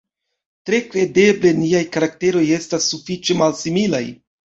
[0.69, 4.07] Tre kredeble niaj karakteroj estas sufiĉe malsimilaj.